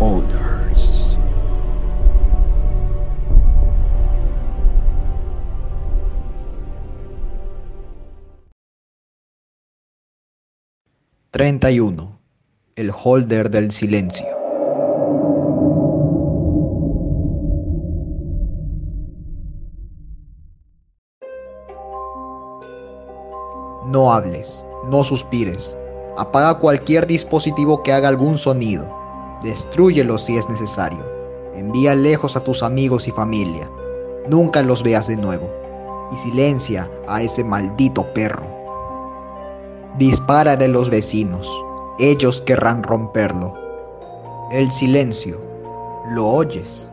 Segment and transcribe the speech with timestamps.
[0.00, 1.18] Holders.
[11.32, 12.18] ...31...
[12.76, 14.26] El Holder del Silencio.
[23.86, 25.76] No hables, no suspires.
[26.16, 29.03] Apaga cualquier dispositivo que haga algún sonido.
[29.44, 31.04] Destrúyelo si es necesario.
[31.54, 33.68] Envía lejos a tus amigos y familia.
[34.26, 35.50] Nunca los veas de nuevo.
[36.10, 38.46] Y silencia a ese maldito perro.
[39.98, 41.46] Dispara de los vecinos.
[41.98, 43.52] Ellos querrán romperlo.
[44.50, 45.38] El silencio.
[46.12, 46.90] Lo oyes.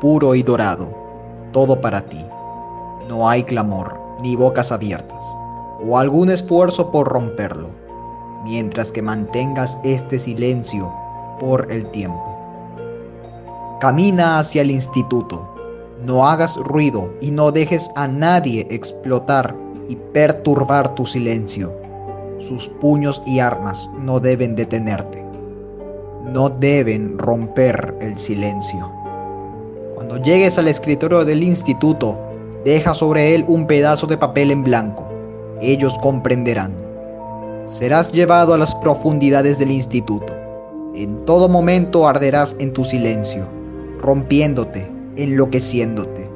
[0.00, 0.88] Puro y dorado.
[1.52, 2.24] Todo para ti.
[3.06, 5.22] No hay clamor ni bocas abiertas
[5.86, 7.68] o algún esfuerzo por romperlo,
[8.44, 10.92] mientras que mantengas este silencio
[11.42, 12.22] por el tiempo.
[13.80, 15.44] Camina hacia el instituto,
[16.06, 19.56] no hagas ruido y no dejes a nadie explotar
[19.88, 21.74] y perturbar tu silencio.
[22.38, 25.24] Sus puños y armas no deben detenerte.
[26.32, 28.88] No deben romper el silencio.
[29.96, 32.16] Cuando llegues al escritorio del instituto,
[32.64, 35.12] deja sobre él un pedazo de papel en blanco
[35.62, 36.74] ellos comprenderán.
[37.66, 40.34] Serás llevado a las profundidades del instituto.
[40.94, 43.46] En todo momento arderás en tu silencio,
[44.02, 46.28] rompiéndote, enloqueciéndote.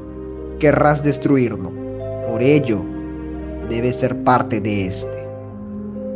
[0.59, 1.71] Querrás destruirlo.
[2.27, 2.79] Por ello,
[3.69, 5.29] debes ser parte de este.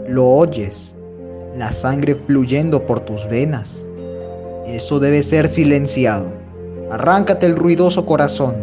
[0.09, 0.97] Lo oyes,
[1.55, 3.87] la sangre fluyendo por tus venas.
[4.67, 6.33] Eso debe ser silenciado.
[6.91, 8.55] Arráncate el ruidoso corazón,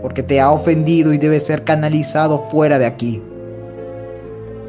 [0.00, 3.22] porque te ha ofendido y debe ser canalizado fuera de aquí.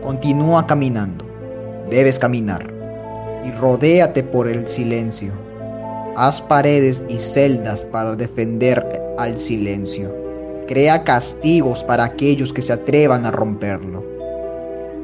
[0.03, 1.23] Continúa caminando.
[1.89, 2.76] Debes caminar.
[3.47, 5.31] Y rodéate por el silencio.
[6.17, 8.85] Haz paredes y celdas para defender
[9.17, 10.13] al silencio.
[10.67, 14.03] Crea castigos para aquellos que se atrevan a romperlo.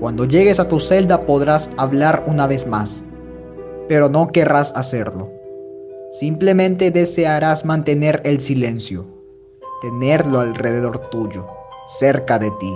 [0.02, 3.04] Cuando llegues a tu celda podrás hablar una vez más,
[3.88, 5.32] pero no querrás hacerlo.
[6.20, 9.06] Simplemente desearás mantener el silencio,
[9.82, 11.48] tenerlo alrededor tuyo,
[11.88, 12.74] cerca de ti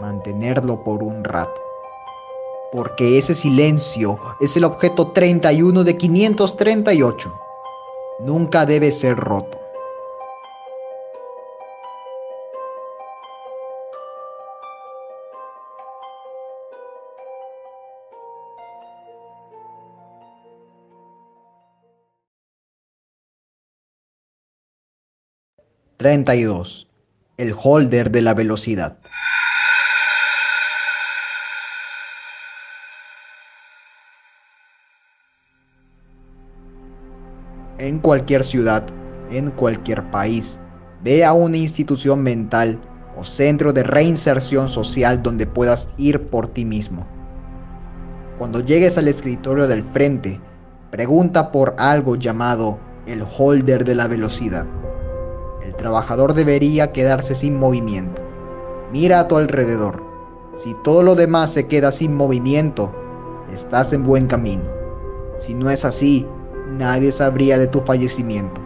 [0.00, 1.69] mantenerlo por un rato.
[2.72, 7.40] Porque ese silencio es el objeto 31 de 538.
[8.20, 9.58] Nunca debe ser roto.
[25.98, 26.86] ...32...
[27.36, 28.98] El holder de la velocidad.
[37.80, 38.84] En cualquier ciudad,
[39.30, 40.60] en cualquier país.
[41.02, 42.78] Ve a una institución mental
[43.16, 47.06] o centro de reinserción social donde puedas ir por ti mismo.
[48.38, 50.40] Cuando llegues al escritorio del frente,
[50.90, 54.66] pregunta por algo llamado el holder de la velocidad.
[55.62, 58.22] El trabajador debería quedarse sin movimiento.
[58.92, 60.02] Mira a tu alrededor.
[60.54, 62.92] Si todo lo demás se queda sin movimiento,
[63.52, 64.64] estás en buen camino.
[65.38, 66.26] Si no es así,
[66.78, 68.60] nadie sabría de tu fallecimiento.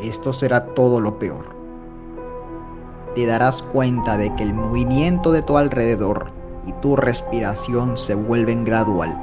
[0.00, 1.54] Esto será todo lo peor.
[3.14, 6.26] Te darás cuenta de que el movimiento de tu alrededor
[6.66, 9.16] y tu respiración se vuelven gradual,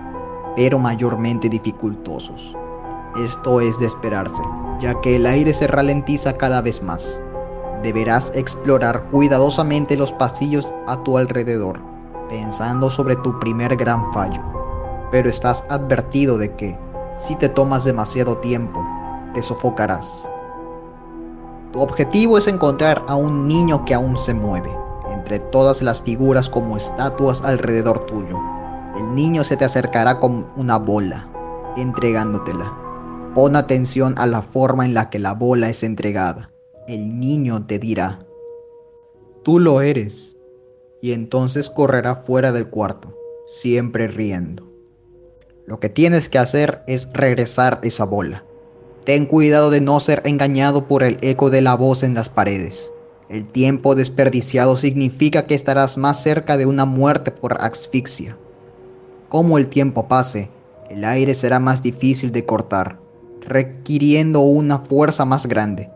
[0.56, 2.56] pero mayormente dificultosos.
[3.18, 4.42] Esto es de esperarse,
[4.80, 7.22] ya que el aire se ralentiza cada vez más.
[7.84, 11.80] Deberás explorar cuidadosamente los pasillos a tu alrededor,
[12.30, 14.42] pensando sobre tu primer gran fallo,
[15.12, 16.78] pero estás advertido de que,
[17.22, 18.84] si te tomas demasiado tiempo,
[19.36, 20.32] te sofocarás.
[21.72, 24.76] Tu objetivo es encontrar a un niño que aún se mueve,
[25.14, 28.40] entre todas las figuras como estatuas alrededor tuyo.
[28.98, 31.30] El niño se te acercará con una bola,
[31.78, 32.76] entregándotela.
[33.36, 36.52] Pon atención a la forma en la que la bola es entregada.
[36.88, 38.26] El niño te dirá,
[39.44, 40.38] tú lo eres,
[41.02, 43.16] y entonces correrá fuera del cuarto,
[43.46, 44.71] siempre riendo.
[45.72, 48.44] Lo que tienes que hacer es regresar esa bola.
[49.06, 52.92] Ten cuidado de no ser engañado por el eco de la voz en las paredes.
[53.30, 58.38] El tiempo desperdiciado significa que estarás más cerca de una muerte por asfixia.
[59.30, 60.50] Como el tiempo pase,
[60.90, 63.00] el aire será más difícil de cortar,
[63.40, 65.90] requiriendo una fuerza más grande.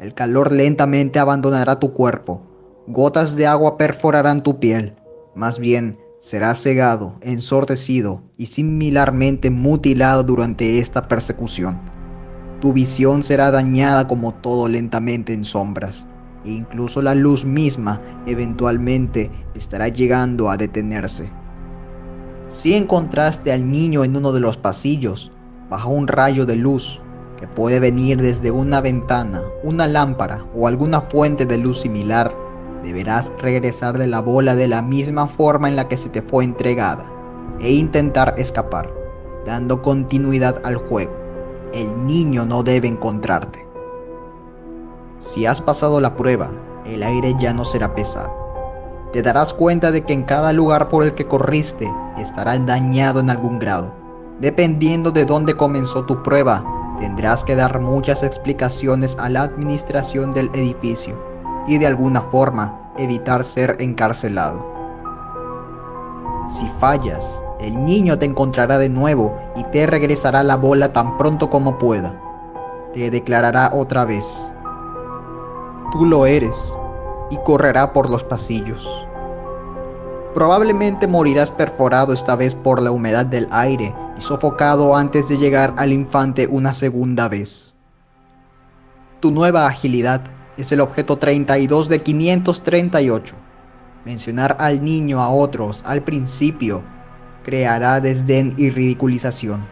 [0.00, 2.42] El calor lentamente abandonará tu cuerpo.
[2.88, 4.96] Gotas de agua perforarán tu piel.
[5.36, 11.80] Más bien, será cegado, ensordecido y similarmente mutilado durante esta persecución.
[12.60, 16.06] Tu visión será dañada como todo lentamente en sombras,
[16.44, 21.28] e incluso la luz misma eventualmente estará llegando a detenerse.
[22.46, 25.32] Si encontraste al niño en uno de los pasillos,
[25.68, 27.00] bajo un rayo de luz,
[27.36, 32.32] que puede venir desde una ventana, una lámpara o alguna fuente de luz similar,
[32.82, 36.44] deberás regresar de la bola de la misma forma en la que se te fue
[36.44, 37.06] entregada
[37.60, 38.92] e intentar escapar,
[39.46, 41.12] dando continuidad al juego.
[41.72, 43.66] El niño no debe encontrarte.
[45.20, 46.50] Si has pasado la prueba,
[46.84, 48.32] el aire ya no será pesado.
[49.12, 51.88] Te darás cuenta de que en cada lugar por el que corriste
[52.18, 53.92] estará dañado en algún grado.
[54.40, 56.64] Dependiendo de dónde comenzó tu prueba,
[56.98, 61.31] tendrás que dar muchas explicaciones a la administración del edificio
[61.66, 64.72] y de alguna forma evitar ser encarcelado.
[66.48, 71.48] Si fallas, el niño te encontrará de nuevo y te regresará la bola tan pronto
[71.48, 72.14] como pueda.
[72.92, 74.52] Te declarará otra vez.
[75.92, 76.78] Tú lo eres
[77.30, 78.86] y correrá por los pasillos.
[80.34, 85.74] Probablemente morirás perforado esta vez por la humedad del aire y sofocado antes de llegar
[85.76, 87.74] al infante una segunda vez.
[89.20, 90.22] Tu nueva agilidad
[90.56, 93.34] es el objeto 32 de 538.
[94.04, 96.82] Mencionar al niño a otros al principio
[97.44, 99.66] creará desdén y ridiculización.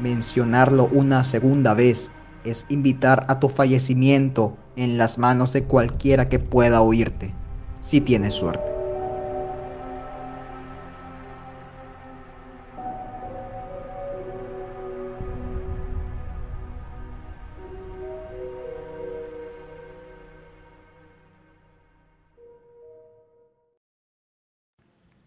[0.00, 2.10] Mencionarlo una segunda vez
[2.44, 7.32] es invitar a tu fallecimiento en las manos de cualquiera que pueda oírte,
[7.80, 8.73] si tienes suerte.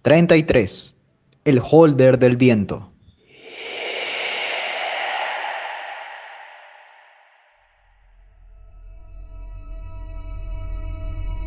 [0.03, 0.93] $33.
[1.45, 2.91] El holder del viento.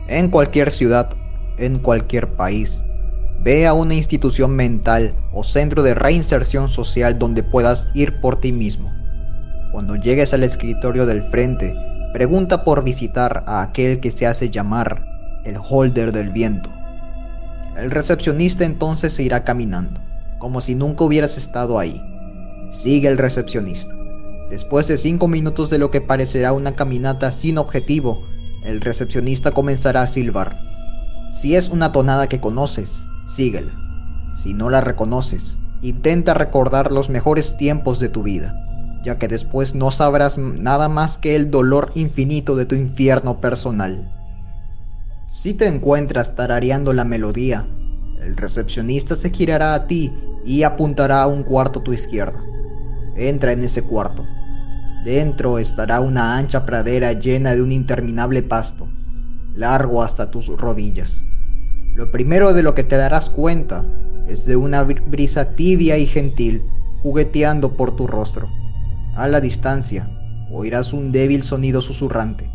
[0.08, 1.08] En cualquier ciudad,
[1.56, 2.82] en cualquier país,
[3.42, 8.52] ve a una institución mental o centro de reinserción social donde puedas ir por ti
[8.52, 8.92] mismo.
[9.70, 11.72] Cuando llegues al escritorio del frente,
[12.12, 15.06] pregunta por visitar a aquel que se hace llamar
[15.44, 16.70] el holder del viento.
[17.80, 20.02] El recepcionista entonces se irá caminando,
[20.38, 21.98] como si nunca hubieras estado ahí.
[22.70, 23.94] Sigue el recepcionista.
[24.50, 28.22] Después de cinco minutos de lo que parecerá una caminata sin objetivo,
[28.64, 30.60] el recepcionista comenzará a silbar.
[31.32, 33.72] Si es una tonada que conoces, síguela.
[34.34, 38.54] Si no la reconoces, intenta recordar los mejores tiempos de tu vida,
[39.02, 44.19] ya que después no sabrás nada más que el dolor infinito de tu infierno personal.
[45.32, 47.64] Si te encuentras tarareando la melodía,
[48.20, 50.12] el recepcionista se girará a ti
[50.44, 52.42] y apuntará a un cuarto a tu izquierda.
[53.14, 54.26] Entra en ese cuarto.
[55.04, 58.88] Dentro estará una ancha pradera llena de un interminable pasto,
[59.54, 61.24] largo hasta tus rodillas.
[61.94, 63.84] Lo primero de lo que te darás cuenta
[64.26, 66.64] es de una brisa tibia y gentil
[67.04, 68.48] jugueteando por tu rostro.
[69.14, 70.10] A la distancia
[70.50, 72.50] oirás un débil sonido susurrante.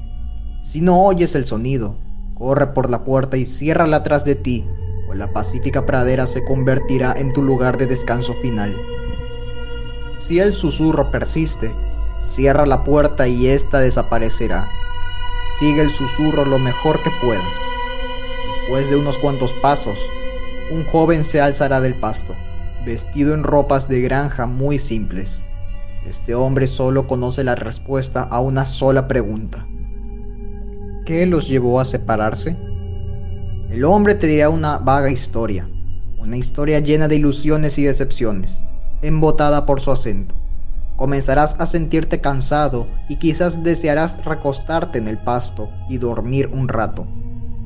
[0.62, 2.04] Si no oyes el sonido,
[2.46, 4.64] Corre por la puerta y ciérrala atrás de ti,
[5.10, 8.80] o la pacífica pradera se convertirá en tu lugar de descanso final.
[10.20, 11.72] Si el susurro persiste,
[12.24, 14.70] cierra la puerta y ésta desaparecerá.
[15.58, 17.56] Sigue el susurro lo mejor que puedas.
[18.56, 19.98] Después de unos cuantos pasos,
[20.70, 22.36] un joven se alzará del pasto,
[22.86, 25.44] vestido en ropas de granja muy simples.
[26.06, 29.66] Este hombre solo conoce la respuesta a una sola pregunta.
[31.06, 32.58] ¿Qué los llevó a separarse?
[33.70, 35.70] El hombre te dirá una vaga historia,
[36.18, 38.66] una historia llena de ilusiones y decepciones,
[39.04, 40.34] embotada por su acento.
[40.96, 47.06] Comenzarás a sentirte cansado y quizás desearás recostarte en el pasto y dormir un rato,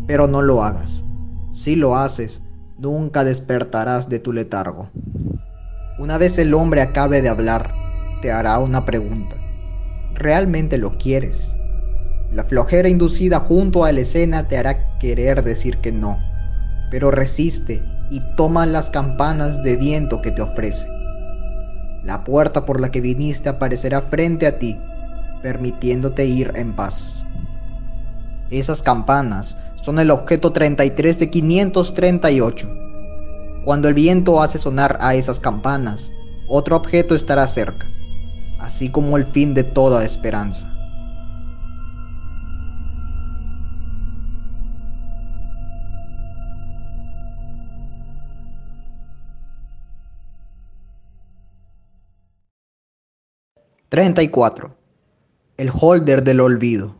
[0.05, 1.05] pero no lo hagas.
[1.53, 2.43] Si lo haces,
[2.77, 4.89] nunca despertarás de tu letargo.
[5.97, 7.73] Una vez el hombre acabe de hablar,
[8.21, 9.37] te hará una pregunta.
[10.13, 11.55] ¿Realmente lo quieres?
[12.31, 16.19] La flojera inducida junto a la escena te hará querer decir que no,
[16.91, 20.87] pero resiste y toma las campanas de viento que te ofrece.
[22.03, 24.79] La puerta por la que viniste aparecerá frente a ti,
[25.41, 27.25] permitiéndote ir en paz.
[28.51, 32.69] Esas campanas son el objeto 33 de 538.
[33.65, 36.11] Cuando el viento hace sonar a esas campanas,
[36.47, 37.87] otro objeto estará cerca,
[38.59, 40.78] así como el fin de toda esperanza.
[53.91, 54.71] 34.
[55.57, 56.95] el holder del olvido.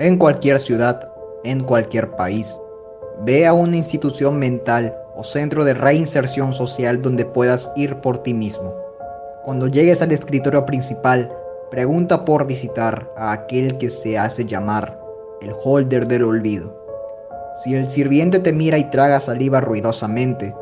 [0.00, 1.12] En cualquier ciudad,
[1.44, 2.58] en cualquier país,
[3.24, 8.34] ve a una institución mental o centro de reinserción social donde puedas ir por ti
[8.34, 8.74] mismo.
[9.44, 11.32] Cuando llegues al escritorio principal,
[11.70, 15.00] pregunta por visitar a aquel que se hace llamar
[15.40, 16.76] el holder del olvido.
[17.62, 20.52] Si el sirviente te mira y traga saliva ruidosamente,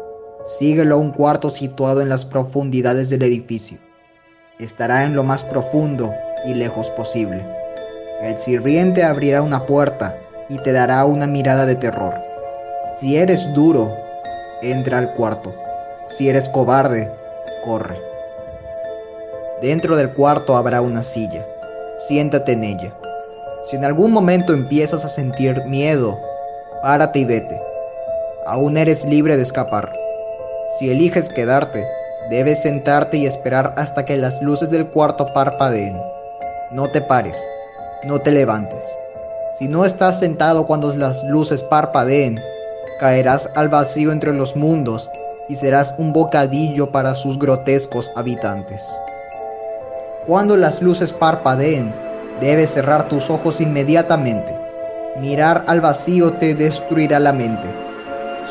[0.49, 3.79] síguelo a un cuarto situado en las profundidades del edificio.
[4.59, 6.15] Estará en lo más profundo
[6.47, 7.47] y lejos posible.
[8.23, 12.15] El sirviente abrirá una puerta y te dará una mirada de terror.
[12.97, 13.95] Si eres duro,
[14.63, 15.55] entra al cuarto.
[16.07, 17.13] Si eres cobarde,
[17.65, 17.99] corre.
[19.61, 21.47] Dentro del cuarto habrá una silla.
[21.99, 22.95] Siéntate en ella.
[23.69, 26.19] Si en algún momento empiezas a sentir miedo,
[26.81, 27.61] párate y vete.
[28.47, 29.93] Aún eres libre de escapar.
[30.77, 31.87] Si eliges quedarte,
[32.29, 35.97] debes sentarte y esperar hasta que las luces del cuarto parpadeen.
[36.73, 37.43] No te pares.
[38.05, 38.83] No te levantes.
[39.59, 42.39] Si no estás sentado cuando las luces parpadeen,
[43.01, 45.11] caerás al vacío entre los mundos
[45.49, 48.85] y serás un bocadillo para sus grotescos habitantes.
[50.27, 51.95] Cuando las luces parpadeen,
[52.41, 54.55] debes cerrar tus ojos inmediatamente.
[55.19, 57.88] Mirar al vacío te destruirá la mente.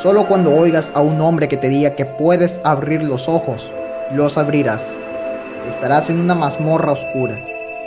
[0.02, 3.72] Solo cuando oigas a un hombre que te diga que puedes abrir los ojos,
[4.12, 4.96] los abrirás.
[5.68, 7.36] Estarás en una mazmorra oscura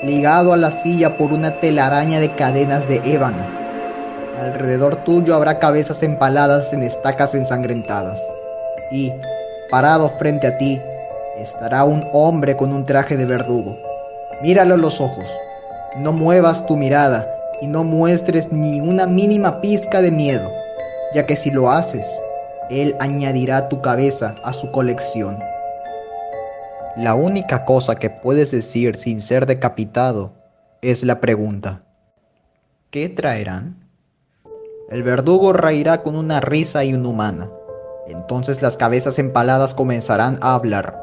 [0.02, 3.44] ligado a la silla por una telaraña de cadenas de ébano.
[4.40, 8.22] Alrededor tuyo habrá cabezas empaladas en estacas ensangrentadas.
[8.90, 9.12] Y,
[9.70, 10.80] parado frente a ti,
[11.38, 13.76] estará un hombre con un traje de verdugo.
[14.42, 15.26] Míralo a los ojos.
[15.98, 17.28] No muevas tu mirada
[17.60, 20.50] y no muestres ni una mínima pizca de miedo,
[21.14, 22.06] ya que si lo haces,
[22.70, 25.38] él añadirá tu cabeza a su colección.
[26.96, 30.32] La única cosa que puedes decir sin ser decapitado
[30.82, 31.82] es la pregunta.
[32.90, 33.76] ¿Qué traerán?
[34.88, 37.48] El verdugo reirá con una risa inhumana.
[38.08, 41.00] Entonces las cabezas empaladas comenzarán a hablar.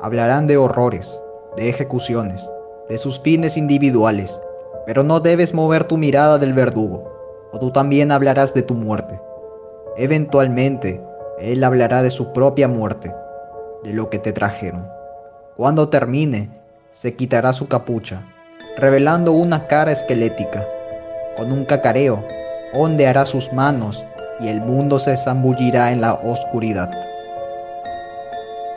[0.00, 1.22] Hablarán de horrores,
[1.56, 2.50] de ejecuciones,
[2.88, 4.40] de sus fines individuales,
[4.86, 7.12] pero no debes mover tu mirada del verdugo,
[7.52, 9.20] o tú también hablarás de tu muerte.
[9.96, 11.02] Eventualmente,
[11.38, 13.14] él hablará de su propia muerte,
[13.84, 14.86] de lo que te trajeron.
[15.56, 16.48] Cuando termine,
[16.90, 18.22] se quitará su capucha,
[18.78, 20.66] revelando una cara esquelética.
[21.36, 22.24] Con un cacareo,
[22.72, 24.04] ondeará sus manos
[24.40, 26.90] y el mundo se zambullirá en la oscuridad.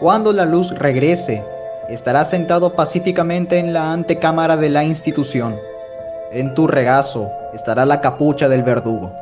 [0.01, 1.41] Cuando la luz regrese,
[1.87, 5.55] estará sentado pacíficamente en la antecámara de la institución.
[6.33, 9.13] En tu regazo estará la capucha del verdugo.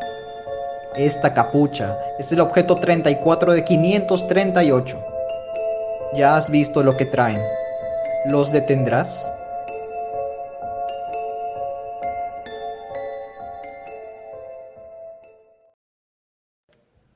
[0.95, 5.13] Esta capucha es el objeto 34 de 538
[6.15, 7.41] ya has visto lo que traen.
[8.25, 9.29] ¿Los detendrás?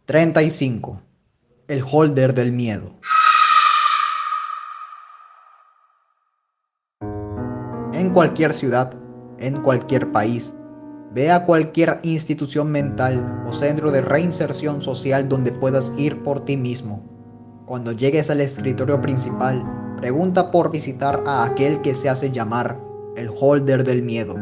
[0.07, 1.01] ...35...
[1.67, 2.93] El holder del miedo.
[7.91, 8.93] En cualquier ciudad,
[9.37, 10.55] en cualquier país,
[11.13, 16.57] ve a cualquier institución mental o centro de reinserción social donde puedas ir por ti
[16.57, 17.03] mismo
[17.67, 19.61] cuando llegues al escritorio principal,
[19.97, 22.79] pregunta por visitar a aquel que se hace llamar
[23.17, 24.37] el holder del miedo.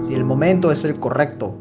[0.00, 1.56] Si el momento es el correcto,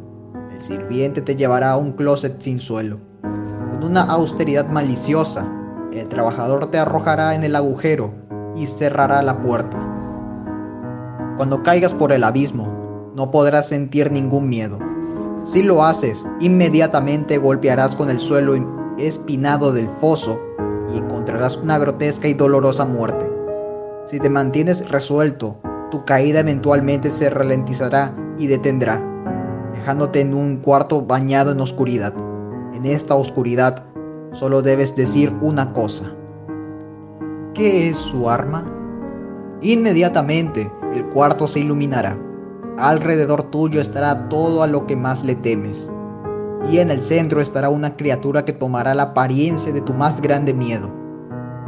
[0.53, 2.99] el sirviente te llevará a un closet sin suelo.
[3.23, 5.51] Con una austeridad maliciosa,
[5.91, 8.13] el trabajador te arrojará en el agujero
[8.55, 9.79] y cerrará la puerta.
[11.37, 12.76] Cuando caigas por el abismo,
[13.17, 14.77] no podrás sentir ningún miedo.
[15.43, 18.53] Si lo haces, inmediatamente golpearás con el suelo
[18.99, 20.39] espinado del foso
[20.93, 23.27] y encontrarás una grotesca y dolorosa muerte.
[24.05, 25.57] Si te mantienes resuelto,
[25.89, 29.01] tu caída eventualmente se ralentizará y detendrá,
[29.73, 32.13] dejándote en un cuarto bañado en oscuridad.
[32.75, 33.83] En esta oscuridad
[34.31, 36.13] solo debes decir una cosa.
[37.55, 38.71] ¿Qué es su arma?
[39.63, 42.26] Inmediatamente el cuarto se iluminará.
[42.77, 45.91] Alrededor tuyo estará todo a lo que más le temes
[46.71, 50.53] y en el centro estará una criatura que tomará la apariencia de tu más grande
[50.53, 50.91] miedo.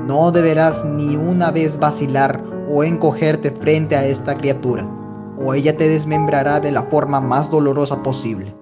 [0.05, 4.87] No deberás ni una vez vacilar o encogerte frente a esta criatura,
[5.37, 8.53] o ella te desmembrará de la forma más dolorosa posible.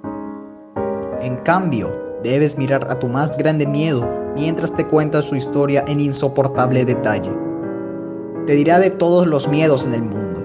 [1.21, 5.99] En cambio, debes mirar a tu más grande miedo mientras te cuenta su historia en
[5.99, 7.31] insoportable detalle.
[8.45, 10.36] Te dirá de todos los miedos en el mundo,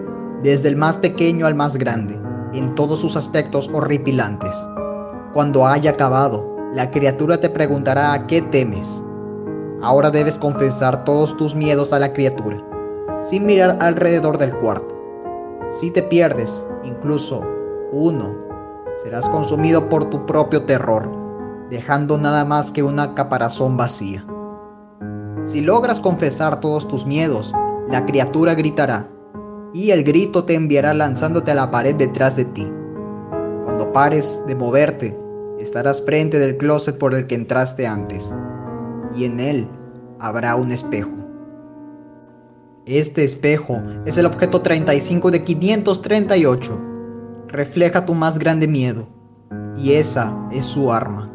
[0.43, 2.19] desde el más pequeño al más grande,
[2.53, 4.55] en todos sus aspectos horripilantes.
[5.33, 6.45] Cuando haya acabado,
[6.75, 9.03] la criatura te preguntará a qué temes.
[9.83, 12.63] Ahora debes confesar todos tus miedos a la criatura,
[13.21, 14.95] sin mirar alrededor del cuarto.
[15.69, 17.43] Si te pierdes, incluso
[17.93, 18.35] uno,
[19.03, 21.11] serás consumido por tu propio terror,
[21.71, 24.25] dejando nada más que una caparazón vacía.
[25.45, 27.53] Si logras confesar todos tus miedos,
[27.89, 29.09] la criatura gritará,
[29.75, 32.71] y el grito te enviará lanzándote a la pared detrás de ti.
[33.65, 35.19] Cuando pares de moverte,
[35.59, 38.35] estarás frente del closet por el que entraste antes,
[39.15, 39.69] y en él
[40.19, 41.13] habrá un espejo.
[42.85, 46.81] Este espejo es el objeto 35 de 538.
[47.49, 49.09] Refleja tu más grande miedo,
[49.77, 51.31] y esa es su arma.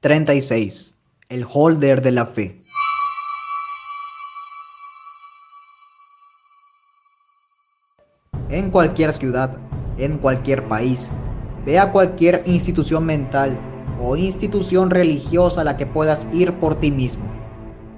[0.00, 0.94] ...36...
[1.28, 2.60] El holder de la fe.
[8.48, 9.58] En cualquier ciudad,
[9.98, 11.10] en cualquier país,
[11.66, 13.58] ve a cualquier institución mental
[14.00, 17.24] o institución religiosa a la que puedas ir por ti mismo.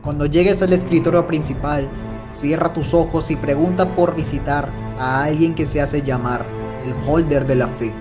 [0.02, 1.88] Cuando llegues al escritorio principal,
[2.30, 6.45] cierra tus ojos y pregunta por visitar a alguien que se hace llamar
[6.85, 7.92] el holder de la fe.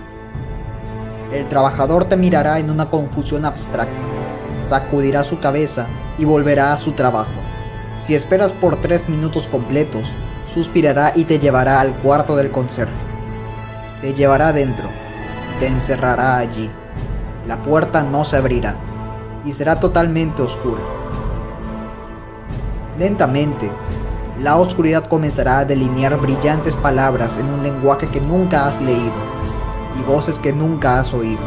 [1.31, 3.95] El trabajador te mirará en una confusión abstracta
[4.69, 5.87] sacudirá su cabeza
[6.19, 7.31] y volverá a su trabajo.
[8.01, 10.13] Si esperas por tres minutos completos,
[10.45, 12.93] suspirará y te llevará al cuarto del conserje.
[14.01, 14.87] Te llevará adentro,
[15.59, 16.69] te encerrará allí.
[17.47, 18.75] La puerta no se abrirá
[19.43, 20.81] y será totalmente oscura.
[22.97, 23.71] Lentamente,
[24.39, 29.28] la oscuridad comenzará a delinear brillantes palabras en un lenguaje que nunca has leído
[29.99, 31.41] y voces que nunca has oído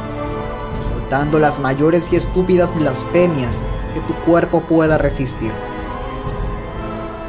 [1.13, 3.55] dando las mayores y estúpidas blasfemias
[3.93, 5.53] que tu cuerpo pueda resistir.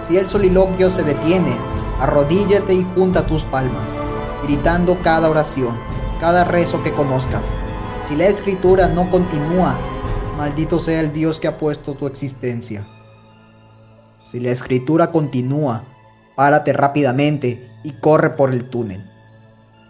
[0.08, 1.54] Si el soliloquio se detiene,
[2.00, 3.94] arrodíllate y junta tus palmas,
[4.46, 5.76] gritando cada oración,
[6.22, 7.54] cada rezo que conozcas.
[8.08, 9.78] Si la escritura no continúa,
[10.38, 12.88] maldito sea el Dios que ha puesto tu existencia.
[14.18, 15.84] Si la escritura continúa,
[16.38, 19.12] párate rápidamente y corre por el túnel.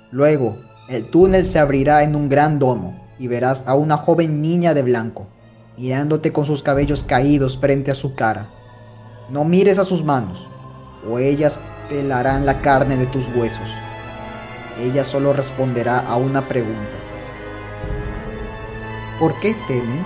[0.09, 0.57] Luego,
[0.89, 4.83] el túnel se abrirá en un gran domo y verás a una joven niña de
[4.83, 5.27] blanco,
[5.77, 8.49] mirándote con sus cabellos caídos frente a su cara.
[9.29, 10.49] No mires a sus manos,
[11.09, 13.69] o ellas pelarán la carne de tus huesos.
[14.77, 16.97] Ella solo responderá a una pregunta.
[19.19, 20.03] ¿Por qué temen?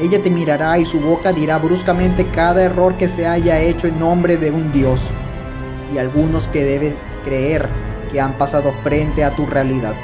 [0.00, 4.00] Ella te mirará y su boca dirá bruscamente cada error que se haya hecho en
[4.00, 5.00] nombre de un Dios
[5.94, 7.68] y algunos que debes creer
[8.20, 9.94] han pasado frente a tu realidad.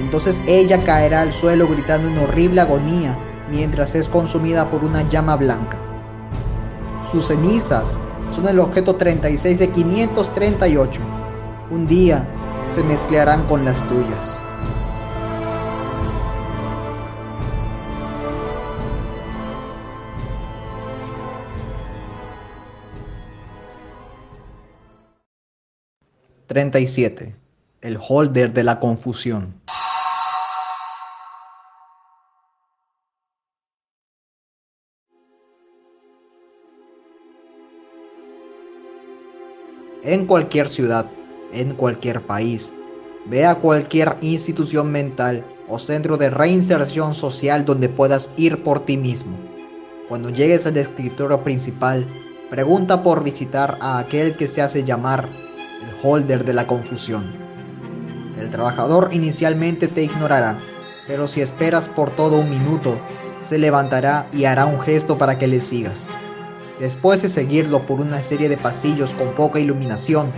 [0.00, 3.16] Entonces ella caerá al suelo gritando en horrible agonía
[3.50, 5.76] mientras es consumida por una llama blanca.
[7.10, 7.98] Sus cenizas
[8.30, 11.00] son el objeto 36 de 538.
[11.70, 12.26] Un día
[12.72, 14.38] se mezclarán con las tuyas.
[26.54, 27.34] ...37...
[27.80, 29.60] El holder de la confusión.
[40.04, 41.06] en cualquier ciudad,
[41.52, 42.72] en cualquier país.
[43.26, 48.96] Ve a cualquier institución mental o centro de reinserción social donde puedas ir por ti
[48.96, 49.36] mismo.
[50.08, 52.06] Cuando llegues al escritorio principal,
[52.50, 55.26] pregunta por visitar a aquel que se hace llamar
[55.82, 57.24] el holder de la confusión.
[58.38, 60.58] El trabajador inicialmente te ignorará,
[61.06, 62.98] pero si esperas por todo un minuto,
[63.40, 66.10] se levantará y hará un gesto para que le sigas.
[66.80, 70.32] Después de seguirlo por una serie de pasillos con poca iluminación,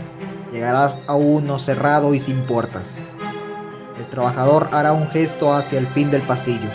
[0.53, 3.03] llegarás a uno cerrado y sin puertas.
[3.99, 6.69] El trabajador hará un gesto hacia el fin del pasillo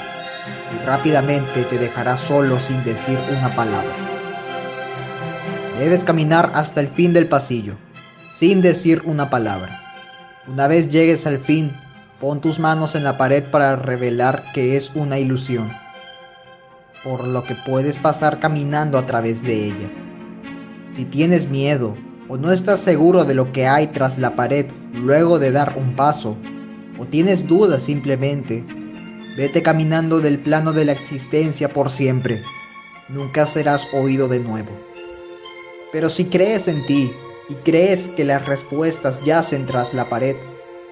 [0.73, 3.93] y rápidamente te dejará solo sin decir una palabra.
[5.77, 7.75] Debes caminar hasta el fin del pasillo,
[8.31, 9.79] sin decir una palabra.
[10.47, 11.71] Una vez llegues al fin,
[12.19, 15.71] pon tus manos en la pared para revelar que es una ilusión
[17.03, 19.89] por lo que puedes pasar caminando a través de ella.
[20.91, 21.95] Si tienes miedo
[22.27, 25.95] o no estás seguro de lo que hay tras la pared luego de dar un
[25.95, 26.37] paso,
[26.99, 28.63] o tienes dudas simplemente,
[29.35, 32.41] vete caminando del plano de la existencia por siempre.
[33.09, 34.69] Nunca serás oído de nuevo.
[35.91, 37.11] Pero si crees en ti
[37.51, 40.37] y crees que las respuestas yacen tras la pared,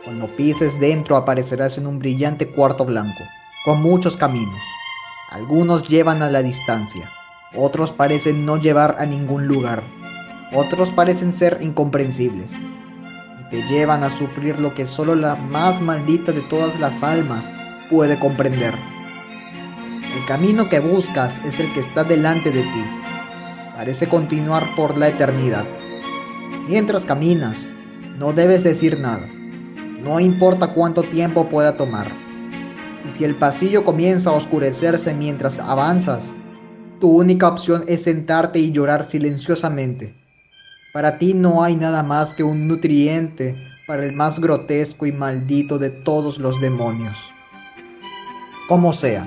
[0.04, 3.24] cuando pises dentro aparecerás en un brillante cuarto blanco,
[3.64, 4.60] con muchos caminos.
[5.30, 7.10] Algunos llevan a la distancia,
[7.56, 9.84] otros parecen no llevar a ningún lugar,
[10.54, 12.58] otros parecen ser incomprensibles.
[13.50, 17.50] te llevan a sufrir lo que solo la más maldita de todas las almas
[17.90, 18.74] puede comprender.
[20.14, 22.86] El camino que buscas es el que está delante de ti.
[23.78, 25.66] Parece continuar por la eternidad.
[26.70, 27.66] Mientras caminas,
[28.20, 29.28] no debes decir nada.
[30.04, 32.06] No importa cuánto tiempo pueda tomar.
[33.04, 36.32] Y si el pasillo comienza a oscurecerse mientras avanzas,
[37.00, 40.14] tu única opción es sentarte y llorar silenciosamente.
[40.94, 43.56] Para ti no hay nada más que un nutriente
[43.88, 47.18] para el más grotesco y maldito de todos los demonios.
[48.68, 49.26] Como sea,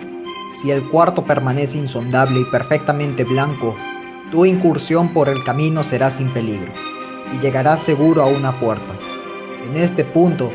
[0.60, 3.74] si el cuarto permanece insondable y perfectamente blanco,
[4.30, 6.70] tu incursión por el camino será sin peligro
[7.34, 8.94] y llegarás seguro a una puerta.
[9.68, 10.50] En este punto,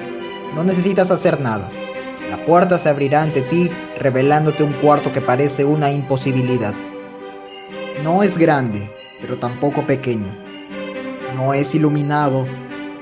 [0.55, 1.69] no necesitas hacer nada.
[2.29, 6.73] La puerta se abrirá ante ti revelándote un cuarto que parece una imposibilidad.
[8.03, 8.89] No es grande,
[9.21, 10.27] pero tampoco pequeño.
[11.35, 12.45] No es iluminado,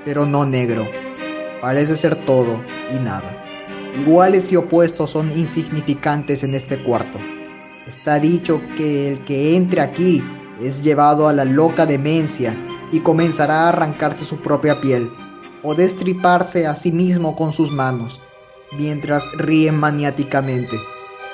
[0.04, 0.88] pero no negro.
[1.62, 2.60] Parece ser todo
[2.94, 3.44] y nada.
[4.00, 7.18] Iguales y opuestos son insignificantes en este cuarto.
[7.88, 10.24] Está dicho que el que entre aquí
[10.62, 12.56] es llevado a la loca demencia
[12.92, 15.12] y comenzará a arrancarse su propia piel
[15.64, 18.22] o destriparse a sí mismo con sus manos,
[18.78, 20.78] mientras ríe maniáticamente,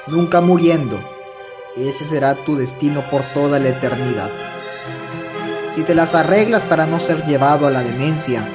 [0.07, 0.97] nunca muriendo.
[1.75, 4.29] Ese será tu destino por toda la eternidad.
[5.73, 8.45] Si te las arreglas para no ser llevado a la demencia,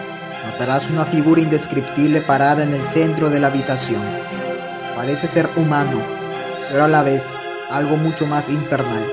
[0.51, 4.03] notarás una figura indescriptible parada en el centro de la habitación.
[4.95, 5.99] Parece ser humano,
[6.71, 7.25] pero a la vez
[7.71, 9.05] algo mucho más infernal.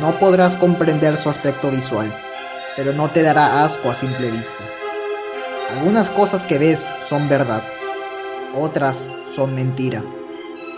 [0.00, 2.12] No podrás comprender su aspecto visual,
[2.78, 4.62] pero no te dará asco a simple vista.
[5.76, 7.64] Algunas cosas que ves son verdad,
[8.54, 10.04] otras son mentira.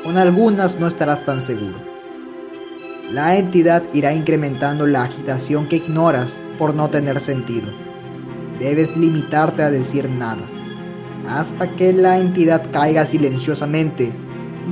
[0.03, 1.77] Con algunas no estarás tan seguro.
[3.11, 7.69] La entidad irá incrementando la agitación que ignoras por no tener sentido.
[8.59, 10.41] Debes limitarte a decir nada,
[11.29, 14.11] hasta que la entidad caiga silenciosamente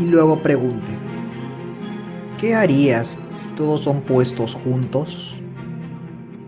[0.01, 0.91] y luego pregunte,
[2.39, 5.38] ¿qué harías si todos son puestos juntos?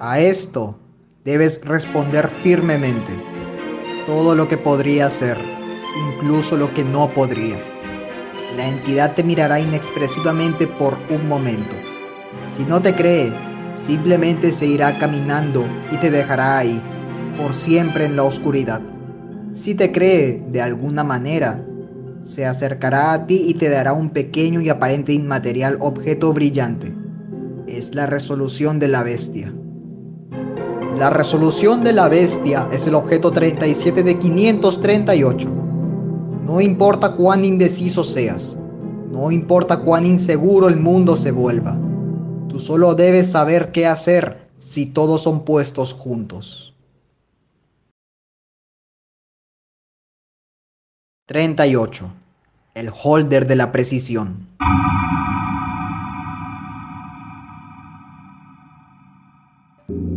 [0.03, 0.79] A esto
[1.27, 3.13] debes responder firmemente
[4.07, 5.37] todo lo que podría ser,
[6.15, 7.59] incluso lo que no podría.
[8.57, 11.75] La entidad te mirará inexpresivamente por un momento.
[12.49, 13.31] Si no te cree,
[13.75, 16.83] simplemente se irá caminando y te dejará ahí,
[17.37, 18.81] por siempre en la oscuridad.
[19.53, 21.63] Si te cree de alguna manera,
[22.23, 26.91] se acercará a ti y te dará un pequeño y aparente inmaterial objeto brillante.
[27.67, 29.53] Es la resolución de la bestia.
[30.97, 35.49] La resolución de la bestia es el objeto 37 de 538.
[36.45, 38.59] No importa cuán indeciso seas,
[39.11, 41.79] no importa cuán inseguro el mundo se vuelva,
[42.49, 46.75] tú solo debes saber qué hacer si todos son puestos juntos.
[51.27, 52.11] 38.
[52.75, 54.49] El holder de la precisión.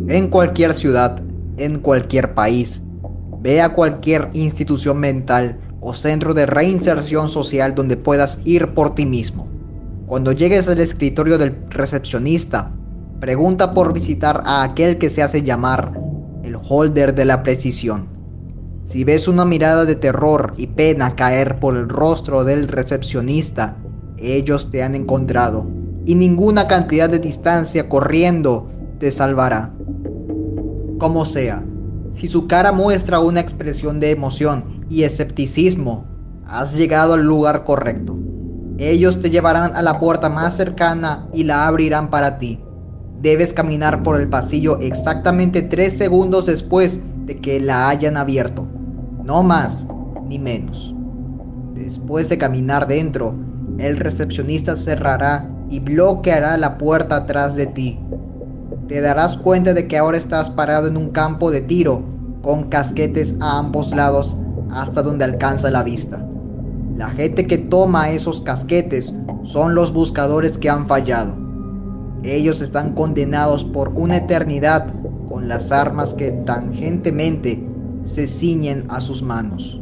[0.08, 1.18] En cualquier ciudad,
[1.56, 2.82] en cualquier país.
[3.40, 9.06] Ve a cualquier institución mental o centro de reinserción social donde puedas ir por ti
[9.06, 9.48] mismo.
[10.06, 12.70] Cuando llegues al escritorio del recepcionista,
[13.20, 15.92] pregunta por visitar a aquel que se hace llamar
[16.42, 18.08] el holder de la precisión.
[18.84, 23.78] Si ves una mirada de terror y pena caer por el rostro del recepcionista,
[24.18, 25.66] ellos te han encontrado
[26.04, 29.73] y ninguna cantidad de distancia corriendo te salvará
[31.04, 31.62] como sea,
[32.14, 36.06] si su cara muestra una expresión de emoción y escepticismo,
[36.46, 38.16] has llegado al lugar correcto.
[38.78, 42.58] Ellos te llevarán a la puerta más cercana y la abrirán para ti.
[43.20, 48.66] Debes caminar por el pasillo exactamente tres segundos después de que la hayan abierto.
[49.22, 49.86] No más
[50.26, 50.94] ni menos.
[51.74, 53.34] Después de caminar dentro,
[53.76, 58.00] el recepcionista cerrará y bloqueará la puerta atrás de ti
[58.88, 62.02] te darás cuenta de que ahora estás parado en un campo de tiro
[62.42, 64.36] con casquetes a ambos lados
[64.70, 66.24] hasta donde alcanza la vista.
[66.96, 71.34] La gente que toma esos casquetes son los buscadores que han fallado.
[72.22, 74.92] Ellos están condenados por una eternidad
[75.28, 77.66] con las armas que tangentemente
[78.02, 79.80] se ciñen a sus manos.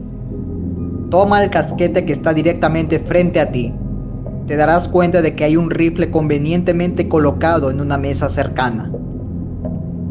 [1.11, 3.75] Toma el casquete que está directamente frente a ti
[4.47, 8.91] te darás cuenta de que hay un rifle convenientemente colocado en una mesa cercana.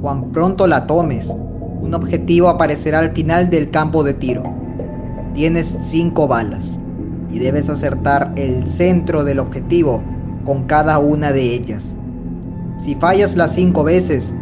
[0.02, 1.36] Cuando pronto la tomes,
[1.82, 4.44] un objetivo aparecerá al final del campo de tiro.
[5.34, 6.80] Tienes cinco balas
[7.30, 10.02] y debes acertar el centro del objetivo
[10.46, 11.98] con cada una de ellas.
[12.78, 14.34] Si fallas las cinco veces,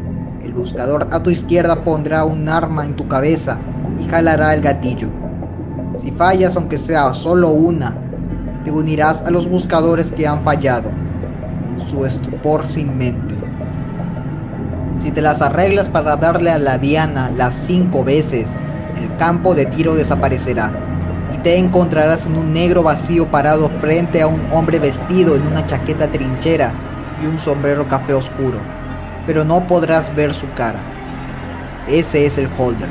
[0.44, 3.60] el buscador a tu izquierda pondrá un arma en tu cabeza
[4.00, 5.10] y jalará el gatillo.
[5.96, 8.09] Si fallas aunque sea solo una,
[8.64, 13.36] te unirás a los buscadores que han fallado, en su estupor sin mente.
[15.00, 18.52] Si te las arreglas para darle a la diana las cinco veces,
[19.02, 20.74] el campo de tiro desaparecerá
[21.34, 25.66] y te encontrarás en un negro vacío parado frente a un hombre vestido en una
[25.66, 26.74] chaqueta trinchera
[27.22, 28.60] y un sombrero café oscuro,
[29.26, 30.80] pero no podrás ver su cara.
[31.88, 32.90] Ese es el holder.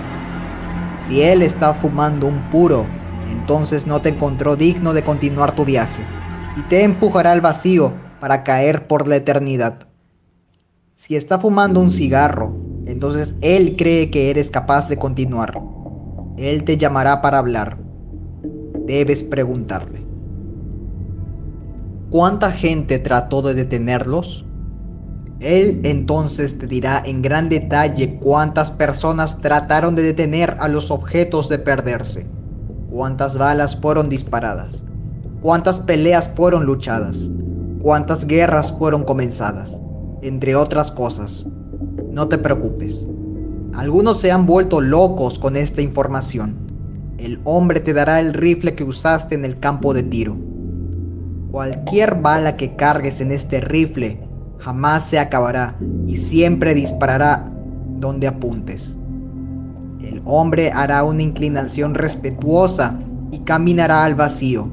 [0.96, 2.97] Si él está fumando un puro,
[3.30, 6.02] entonces no te encontró digno de continuar tu viaje
[6.56, 9.88] y te empujará al vacío para caer por la eternidad.
[10.94, 15.60] Si está fumando un cigarro, entonces él cree que eres capaz de continuar.
[16.36, 17.78] Él te llamará para hablar.
[18.86, 20.08] Debes preguntarle.
[22.10, 24.46] ¿Cuánta gente trató de detenerlos?
[25.40, 31.48] Él entonces te dirá en gran detalle cuántas personas trataron de detener a los objetos
[31.48, 32.26] de perderse,
[32.90, 34.84] cuántas balas fueron disparadas,
[35.40, 37.30] cuántas peleas fueron luchadas,
[37.80, 39.80] cuántas guerras fueron comenzadas,
[40.22, 41.46] entre otras cosas.
[42.10, 43.08] No te preocupes.
[43.74, 46.56] Algunos se han vuelto locos con esta información.
[47.18, 50.36] El hombre te dará el rifle que usaste en el campo de tiro.
[51.50, 54.20] Cualquier bala que cargues en este rifle
[54.58, 57.50] jamás se acabará y siempre disparará
[57.98, 58.97] donde apuntes.
[60.00, 62.98] El hombre hará una inclinación respetuosa
[63.32, 64.70] y caminará al vacío.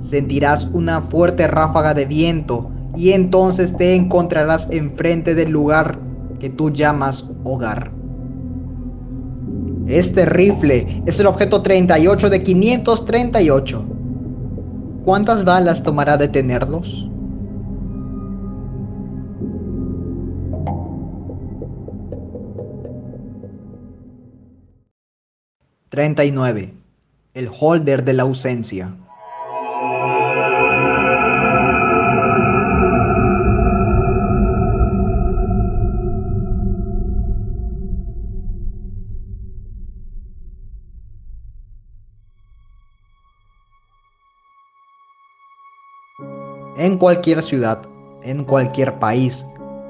[0.00, 5.98] Sentirás una fuerte ráfaga de viento y entonces te encontrarás enfrente del lugar
[6.38, 7.92] que tú llamas hogar.
[9.86, 13.84] Este rifle es el objeto 38 de 538.
[15.04, 17.08] ¿Cuántas balas tomará detenerlos?
[25.92, 26.72] 39.
[27.34, 28.96] El holder de la ausencia.
[46.78, 47.82] En cualquier ciudad,
[48.22, 49.44] en cualquier país,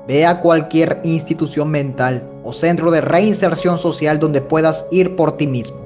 [0.08, 5.46] ve a cualquier institución mental o centro de reinserción social donde puedas ir por ti
[5.46, 5.81] mismo.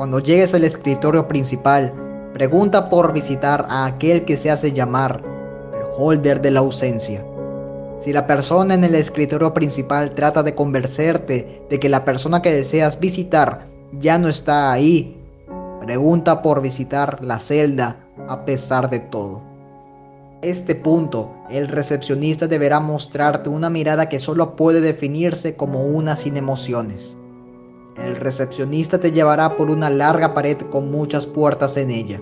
[0.00, 1.92] Cuando llegues al escritorio principal,
[2.32, 5.22] pregunta por visitar a aquel que se hace llamar
[5.74, 7.22] el holder de la ausencia.
[7.98, 12.50] Si la persona en el escritorio principal trata de convencerte de que la persona que
[12.50, 15.20] deseas visitar ya no está ahí,
[15.84, 19.42] pregunta por visitar la celda a pesar de todo.
[20.40, 26.38] Este punto, el recepcionista deberá mostrarte una mirada que solo puede definirse como una sin
[26.38, 27.18] emociones.
[28.04, 32.20] El recepcionista te llevará por una larga pared con muchas puertas en ella.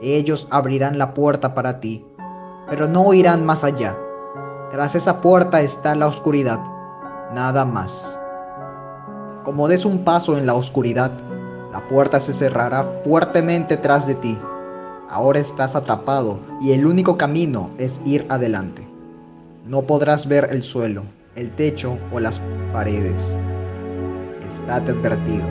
[0.00, 2.04] Ellos abrirán la puerta para ti,
[2.68, 3.96] pero no irán más allá.
[4.70, 6.58] Tras esa puerta está la oscuridad,
[7.34, 8.18] nada más.
[9.44, 11.12] Como des un paso en la oscuridad,
[11.70, 14.38] la puerta se cerrará fuertemente tras de ti.
[15.10, 18.88] Ahora estás atrapado y el único camino es ir adelante.
[19.66, 21.02] No podrás ver el suelo,
[21.36, 22.40] el techo o las
[22.72, 23.38] paredes.
[24.46, 25.46] Estate advertido.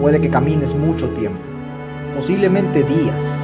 [0.00, 1.40] Puede que camines mucho tiempo,
[2.14, 3.40] posiblemente días.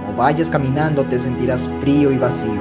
[0.00, 2.60] Como vayas caminando te sentirás frío y vacío.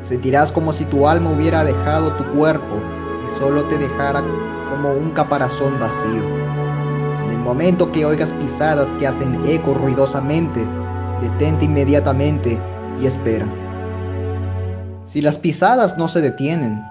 [0.00, 2.80] Sentirás como si tu alma hubiera dejado tu cuerpo
[3.24, 4.22] y solo te dejara
[4.70, 6.22] como un caparazón vacío.
[7.26, 10.66] En el momento que oigas pisadas que hacen eco ruidosamente,
[11.20, 12.58] detente inmediatamente
[12.98, 13.46] y espera.
[15.04, 16.82] Si las pisadas no se detienen,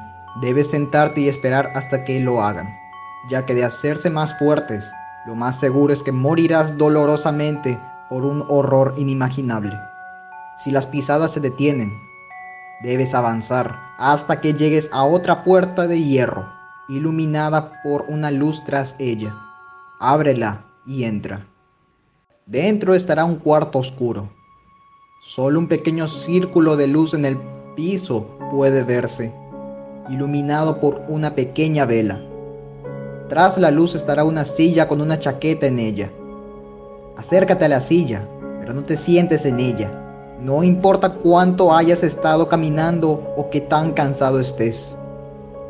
[0.42, 2.81] debes sentarte y esperar hasta que lo hagan
[3.30, 4.92] ya que de hacerse más fuertes,
[5.26, 7.80] lo más seguro es que morirás dolorosamente
[8.10, 9.78] por un horror inimaginable.
[10.58, 11.92] Si las pisadas se detienen,
[12.84, 16.46] debes avanzar hasta que llegues a otra puerta de hierro,
[16.90, 19.36] iluminada por una luz tras ella.
[20.00, 21.46] Ábrela y entra.
[22.46, 24.30] Dentro estará un cuarto oscuro.
[25.22, 27.40] Solo un pequeño círculo de luz en el
[27.76, 29.34] piso puede verse,
[30.10, 32.22] iluminado por una pequeña vela.
[33.32, 36.10] Tras la luz estará una silla con una chaqueta en ella.
[37.16, 38.28] Acércate a la silla,
[38.60, 39.90] pero no te sientes en ella.
[40.42, 44.98] No importa cuánto hayas estado caminando o qué tan cansado estés.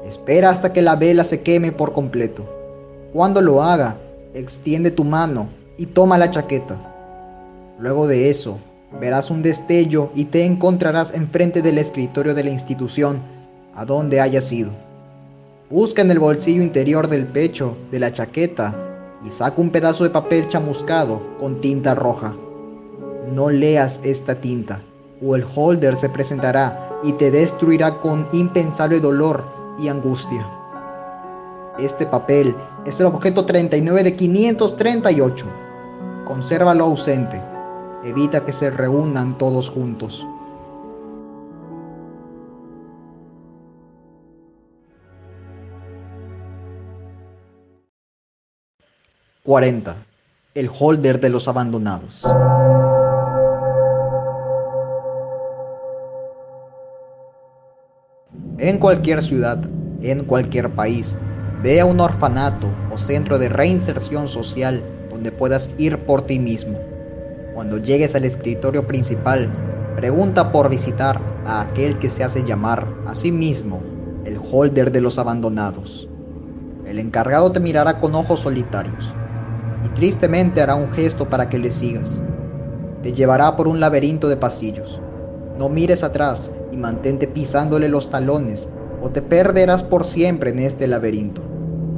[0.04, 2.50] Espera hasta que la vela se queme por completo.
[3.14, 3.96] Cuando lo haga,
[4.34, 5.48] extiende tu mano
[5.78, 6.80] y toma la chaqueta.
[7.78, 8.58] Luego de eso,
[9.00, 13.22] verás un destello y te encontrarás enfrente del escritorio de la institución
[13.76, 14.72] a donde hayas ido.
[15.72, 18.76] Busca en el bolsillo interior del pecho de la chaqueta
[19.26, 22.36] y saca un pedazo de papel chamuscado con tinta roja.
[23.34, 24.82] No leas esta tinta,
[25.26, 29.46] o el holder se presentará y te destruirá con impensable dolor
[29.80, 30.46] y angustia.
[31.80, 32.54] Este papel
[32.86, 35.46] es el objeto 39 de 538.
[36.26, 37.42] Consérvalo ausente.
[38.04, 40.28] Evita que se reúnan todos juntos.
[49.44, 49.96] 40.
[50.54, 52.24] El holder de los abandonados.
[58.60, 59.58] En cualquier ciudad,
[60.04, 61.18] en cualquier país,
[61.64, 66.78] ve a un orfanato o centro de reinserción social donde puedas ir por ti mismo.
[67.56, 69.52] Cuando llegues al escritorio principal,
[69.96, 73.82] pregunta por visitar a aquel que se hace llamar a sí mismo
[74.24, 76.08] el holder de los abandonados.
[76.86, 79.12] El encargado te mirará con ojos solitarios
[79.86, 82.22] y tristemente hará un gesto para que le sigas.
[83.02, 85.02] Te llevará por un laberinto de pasillos.
[85.58, 88.68] No mires atrás y mantente pisándole los talones
[89.02, 91.42] o te perderás por siempre en este laberinto.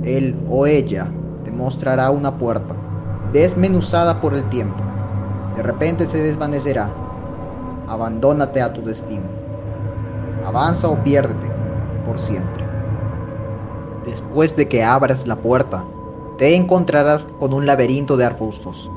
[0.03, 1.07] Él o ella
[1.43, 2.75] te mostrará una puerta,
[3.31, 4.81] desmenuzada por el tiempo.
[5.55, 6.89] De repente se desvanecerá.
[7.87, 9.25] Abandónate a tu destino.
[10.45, 11.47] Avanza o piérdete
[12.05, 12.63] por siempre.
[14.05, 15.83] Después de que abras la puerta,
[16.37, 18.89] te encontrarás con un laberinto de arbustos.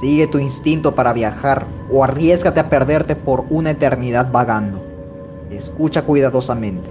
[0.00, 4.82] Sigue tu instinto para viajar o arriesgate a perderte por una eternidad vagando.
[5.50, 6.88] Escucha cuidadosamente.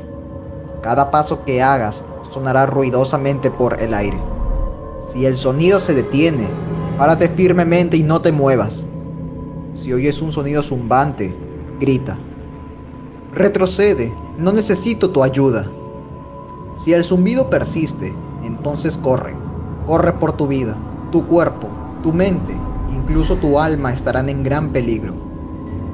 [0.82, 4.17] Cada paso que hagas sonará ruidosamente por el aire.
[5.02, 6.48] Si el sonido se detiene,
[6.98, 8.88] párate firmemente y no te muevas.
[9.74, 11.36] Si oyes un sonido zumbante,
[11.80, 12.17] grita.
[13.34, 15.69] Retrocede, no necesito tu ayuda.
[16.76, 19.42] Si el zumbido persiste, entonces corre.
[19.86, 20.78] Corre por tu vida,
[21.12, 21.67] tu cuerpo,
[22.02, 22.56] tu mente,
[22.96, 25.13] incluso tu alma estarán en gran peligro.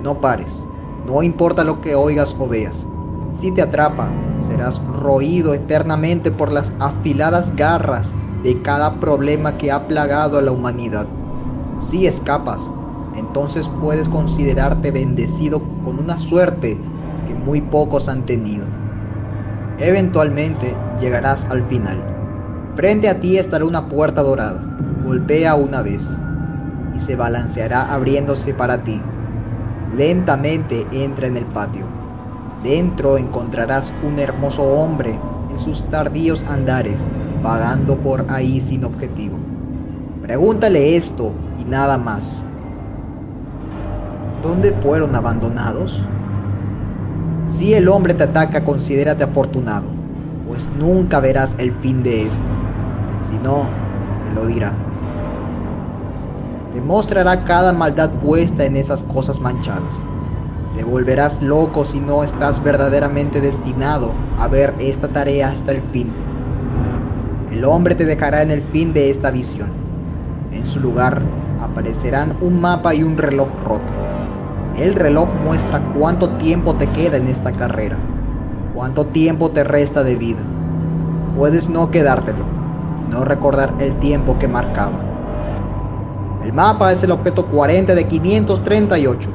[0.04, 0.67] No pares,
[1.08, 2.86] no importa lo que oigas o veas.
[3.34, 9.88] Si te atrapa, serás roído eternamente por las afiladas garras de cada problema que ha
[9.88, 11.08] plagado a la humanidad.
[11.82, 12.71] Si escapas,
[13.15, 16.78] entonces puedes considerarte bendecido con una suerte
[17.28, 18.67] que muy pocos han tenido.
[19.80, 22.09] Eventualmente llegarás al final
[22.75, 24.63] Frente a ti estará una puerta dorada.
[25.05, 26.17] Golpea una vez
[26.95, 29.01] y se balanceará abriéndose para ti.
[29.95, 31.86] Lentamente entra en el patio.
[32.63, 37.08] Dentro encontrarás un hermoso hombre en sus tardíos andares,
[37.41, 39.38] vagando por ahí sin objetivo.
[40.21, 42.45] Pregúntale esto y nada más.
[44.43, 46.05] ¿Dónde fueron abandonados?
[47.45, 49.88] Si el hombre te ataca, considérate afortunado,
[50.49, 52.51] pues nunca verás el fin de esto.
[53.21, 53.67] Si no,
[54.25, 54.73] te lo dirá.
[56.73, 60.03] Te mostrará cada maldad puesta en esas cosas manchadas.
[60.75, 66.12] Te volverás loco si no estás verdaderamente destinado a ver esta tarea hasta el fin.
[67.51, 69.69] El hombre te dejará en el fin de esta visión.
[70.51, 71.21] En su lugar
[71.62, 73.93] aparecerán un mapa y un reloj roto.
[74.79, 77.97] El reloj muestra cuánto tiempo te queda en esta carrera,
[78.80, 80.39] cuánto tiempo te resta de vida.
[81.38, 82.46] Puedes no quedártelo
[83.10, 84.98] no recordar el tiempo que marcaba.
[86.46, 89.30] El mapa es el objeto 40 de 538.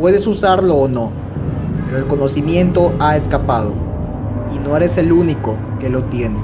[0.00, 1.12] Puedes usarlo o no,
[1.86, 3.70] pero el conocimiento ha escapado
[4.52, 6.40] y no eres el único que lo tiene.